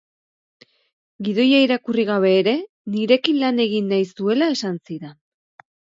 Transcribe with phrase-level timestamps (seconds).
[1.27, 2.55] Gidoia irakurri gabe ere,
[2.95, 5.17] nirekin lan egin nahi zuela esan zidan.